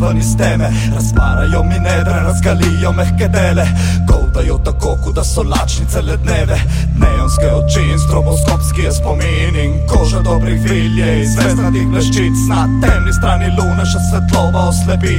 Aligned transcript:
ven 0.00 0.18
iz 0.18 0.36
teme. 0.36 0.70
Razparajo 0.94 1.62
mi 1.62 1.78
nedre, 1.78 2.20
razgalijo 2.24 2.92
mehke 2.92 3.28
dele 3.28 3.66
Goldajo 4.08 4.58
tako, 4.58 4.98
kot 5.04 5.14
da 5.14 5.24
so 5.24 5.42
lačnice 5.42 6.02
le 6.02 6.16
dneve 6.16 6.56
Neonske 7.00 7.48
oči 7.52 7.80
in 7.92 7.98
stroboskopski 7.98 8.80
je 8.82 8.92
spomin 8.92 9.56
In 9.64 9.72
koža 9.88 10.20
dobrih 10.20 10.60
vilje 10.62 11.20
iz 11.22 11.28
zvezdnatih 11.34 11.86
bleščic. 11.88 12.36
Na 12.48 12.62
temni 12.82 13.12
strani 13.12 13.48
lune 13.56 13.84
še 13.92 14.00
svetlova 14.08 14.62
oslepi. 14.70 15.16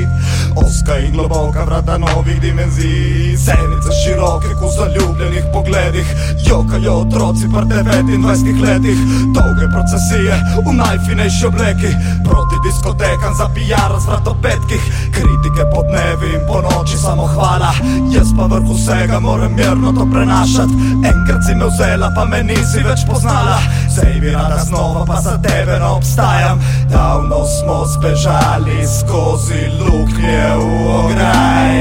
Oska 0.56 0.98
in 0.98 1.12
globoka 1.16 1.64
vrata 1.64 1.98
novih 1.98 2.42
dimenzij. 2.42 3.36
Zenice 3.46 3.92
široke, 4.02 4.52
ko 4.60 4.70
zaljubljenih 4.78 5.46
pogledih. 5.54 6.08
Jokajo 6.48 6.94
otroci 7.04 7.50
pri 7.54 7.66
29 7.66 8.62
letih. 8.66 9.00
Dolge 9.36 9.68
procesije 9.76 10.34
v 10.66 10.74
najfinejši 10.82 11.46
obleki. 11.52 11.92
Proti 12.28 12.58
diskotekam 12.66 13.34
za 13.40 13.48
PR 13.92 14.00
z 14.00 14.06
vratopetkih 14.06 14.84
Kritike 15.12 15.64
po 15.74 15.84
dnevi 15.84 16.34
in 16.34 16.42
po 16.48 16.62
noči 16.62 16.98
samo 16.98 17.28
hvala. 17.28 17.74
Jaz 18.12 18.32
pa 18.38 18.48
vrh 18.48 18.64
vsega 18.64 19.20
moram 19.20 19.52
mirno 19.56 19.92
to 19.92 20.08
prenašat 20.12 20.70
Enkrat 21.04 21.42
si 21.48 21.56
me 21.56 21.66
vzela 21.66 22.12
pa 22.16 22.26
me 22.26 22.44
nisi 22.44 22.80
več 22.88 23.04
poznala. 23.10 23.60
Zdaj 23.92 24.20
bi 24.22 24.32
rada 24.32 24.64
znova 24.64 25.06
pa 25.06 25.22
za 25.22 25.36
tebe 25.44 25.80
ne 25.80 25.86
obstajam. 25.86 26.60
Davno 26.92 27.44
smo 27.46 27.84
zbežali 27.86 28.80
skozi 28.88 29.64
luknje 29.80 30.44
v 30.56 30.64
ograj. 30.88 31.76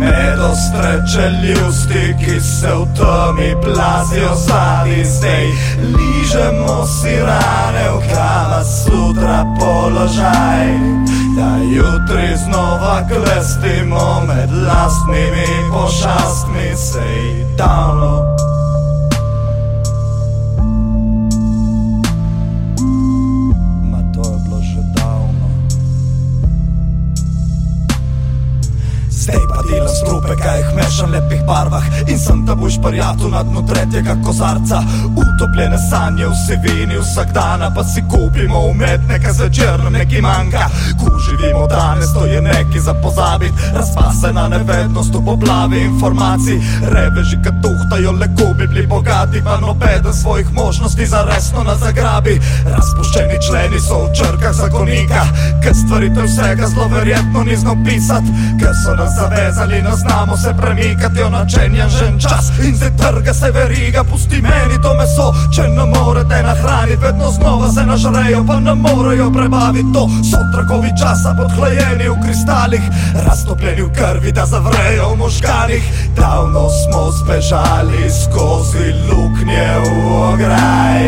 Med 0.00 0.40
ostreče 0.40 1.26
ljusti, 1.44 2.16
ki 2.20 2.40
se 2.40 2.72
v 2.72 2.84
temi 2.96 3.52
plazijo 3.60 4.32
zadnji 4.34 5.04
zdaj. 5.04 5.46
Ližemo 5.92 6.69
si 6.86 7.16
rane 7.16 7.84
v 7.90 7.98
kama 8.14 8.64
sutra 8.64 9.44
položaj. 9.60 10.66
Da 11.36 11.56
jutri 11.62 12.36
znova 12.36 13.02
klestimo 13.08 14.22
med 14.28 14.50
lastnimi 14.66 15.48
pošastmi 15.72 16.76
Sej 16.76 17.46
davno 17.58 18.36
delam 29.70 29.88
strupe, 29.88 30.34
kaj 30.42 30.58
jih 30.58 30.70
mešam 30.76 31.10
lepih 31.14 31.42
barvah. 31.46 31.84
In 32.08 32.18
sem 32.18 32.46
ta 32.46 32.54
boš 32.54 32.78
parjatu 32.82 33.28
na 33.28 33.42
dnu 33.42 33.62
tretjega 33.66 34.16
kozarca. 34.24 34.82
Utopljene 35.22 35.78
sanje 35.90 36.26
v 36.26 36.34
sivini 36.46 36.98
vsak 36.98 37.32
dana 37.32 37.70
Pa 37.74 37.84
si 37.84 38.02
kupimo 38.10 38.58
umetnika 38.70 39.32
zvečer 39.32 39.80
nam 39.84 39.92
neki 39.92 40.20
manjka. 40.20 40.64
Ko 40.98 41.06
živimo 41.24 41.66
danes, 41.66 42.12
to 42.14 42.26
je 42.26 42.40
neki 42.42 42.80
za 42.80 42.94
pozabit 42.94 43.52
Razpasena 43.74 44.48
nevednost 44.48 45.14
v 45.14 45.24
poplavi 45.24 45.80
informacij. 45.80 46.58
Reveži, 46.94 47.38
kad 47.44 47.62
tuhtajo, 47.62 48.12
le 48.12 48.28
bogati 49.20 49.44
Pa 49.44 49.66
nobeden 49.66 50.14
svojih 50.14 50.52
možnosti 50.52 51.06
za 51.06 51.22
resno 51.22 51.62
nas 51.62 51.78
zagrabi. 51.78 52.40
Razpuščeni 52.66 53.36
členi 53.46 53.80
so 53.80 54.04
v 54.04 54.12
črkah 54.14 54.52
zakonika 54.52 55.22
Ker 55.62 55.74
stvaritev 55.74 56.24
vsega 56.24 56.66
zelo 56.66 56.88
verjetno 56.88 57.42
ni 57.44 57.56
znal 57.56 57.76
pisat 57.84 58.24
Ker 58.60 58.74
so 58.84 58.94
nas 58.96 59.12
zavezali, 59.20 59.82
ne 59.82 59.94
znamo 59.96 60.36
se 60.36 60.54
premikati 60.60 61.22
Onačenja 61.22 61.88
žen 61.88 62.18
čas. 62.18 62.52
In 62.64 62.76
zdaj 62.76 62.96
trga 62.96 63.34
se 63.34 63.50
veriga 63.50 64.04
Pusti 64.04 64.40
meni 64.42 64.76
to 64.82 64.94
meso, 64.94 65.34
če 65.54 65.62
ne 65.68 65.84
morete 65.84 66.42
nahraniti 66.42 67.02
Vedno 67.04 67.30
znova 67.30 67.72
se 67.72 67.82
nažrejo, 67.86 68.44
pa 68.46 68.60
ne 68.60 68.74
morejo 68.74 69.30
prebaviti 69.30 69.92
To. 69.94 70.08
So 70.30 70.38
trakovi 70.54 70.90
časa 71.00 71.34
podhlajeni 71.38 72.08
v 72.08 72.16
kristalih 72.24 72.82
Raztopljeni 73.26 73.82
v 73.82 73.92
krvi, 73.92 74.32
da 74.32 74.46
zavrejo 74.46 75.08
v 75.12 75.16
možganih. 75.16 75.84
Davno 76.16 76.69
zbežali 77.10 78.10
skozi 78.10 78.94
luknje 79.10 79.68
v 79.84 79.88
ograj. 80.32 81.04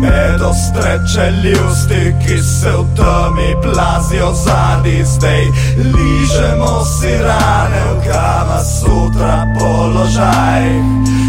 Med 0.00 0.42
ostreče 0.42 1.30
ljusti, 1.44 2.14
ki 2.26 2.42
se 2.42 2.70
v 2.70 2.84
temi 2.96 3.50
plazijo 3.62 4.32
zadnji 4.34 5.04
zdaj 5.04 5.44
Ližemo 5.76 6.84
si 6.84 7.12
rane 7.18 7.82
v 7.92 8.12
kama 8.12 8.60
sutra 8.64 9.46
položaj. 9.58 10.64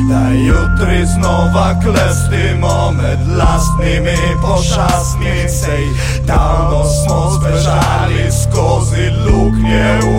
Da 0.09 0.29
jutri 0.29 1.05
znova 1.05 1.73
klestimo 1.83 2.91
med 2.91 3.19
lastnimi 3.37 4.17
pošastmi 4.41 5.49
Sej 5.49 5.85
davno 6.27 6.83
smo 6.83 7.31
zbežali 7.31 8.31
skozi 8.31 9.09
luknje 9.25 9.99
v 10.01 10.14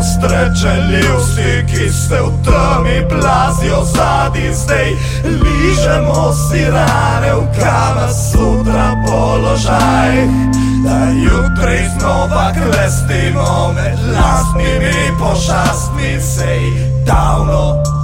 Med 0.00 0.06
ostreče 0.06 0.74
ljusti, 0.92 1.66
ki 1.68 1.92
se 1.92 2.20
v 2.20 2.30
temi 2.44 3.08
plazijo 3.08 3.84
zadnji 3.84 4.54
zdaj. 4.54 4.86
Ližemo 5.24 6.32
si 6.32 6.64
rane 6.64 7.34
v 7.34 7.60
kama 7.60 8.08
sutra 8.08 8.96
položaj 9.06 10.26
Da 10.84 10.98
jutri 11.24 11.78
znova 11.98 12.52
klestimo 12.52 13.72
med 13.74 13.98
lastnimi 14.16 15.18
pošastmi 15.18 16.20
Sej 16.20 16.60
davno 17.06 17.99